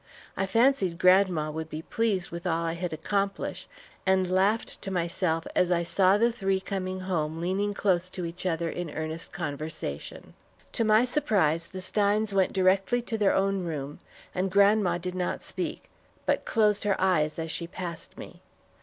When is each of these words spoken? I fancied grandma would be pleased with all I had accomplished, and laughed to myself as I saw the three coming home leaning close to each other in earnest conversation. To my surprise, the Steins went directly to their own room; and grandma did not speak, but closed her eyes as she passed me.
I 0.35 0.47
fancied 0.47 0.97
grandma 0.97 1.51
would 1.51 1.69
be 1.69 1.83
pleased 1.83 2.31
with 2.31 2.47
all 2.47 2.63
I 2.65 2.73
had 2.73 2.91
accomplished, 2.91 3.69
and 4.03 4.31
laughed 4.31 4.81
to 4.81 4.89
myself 4.89 5.45
as 5.55 5.69
I 5.69 5.83
saw 5.83 6.17
the 6.17 6.31
three 6.31 6.59
coming 6.59 7.01
home 7.01 7.39
leaning 7.39 7.75
close 7.75 8.09
to 8.17 8.25
each 8.25 8.47
other 8.47 8.67
in 8.67 8.89
earnest 8.89 9.31
conversation. 9.31 10.33
To 10.71 10.83
my 10.83 11.05
surprise, 11.05 11.67
the 11.67 11.81
Steins 11.81 12.33
went 12.33 12.51
directly 12.51 13.03
to 13.03 13.15
their 13.19 13.35
own 13.35 13.63
room; 13.63 13.99
and 14.33 14.49
grandma 14.49 14.97
did 14.97 15.13
not 15.13 15.43
speak, 15.43 15.83
but 16.25 16.45
closed 16.45 16.83
her 16.83 16.99
eyes 16.99 17.37
as 17.37 17.51
she 17.51 17.67
passed 17.67 18.17
me. 18.17 18.41